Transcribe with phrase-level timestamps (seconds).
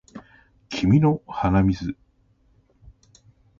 [0.69, 1.95] 君の鼻水